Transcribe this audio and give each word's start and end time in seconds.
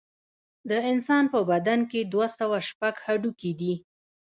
د 0.69 0.71
انسان 0.91 1.23
په 1.33 1.39
بدن 1.51 1.79
کې 1.91 1.99
دوه 2.13 2.27
سوه 2.39 2.57
شپږ 2.69 2.95
هډوکي 3.05 3.51
دي 3.59 3.73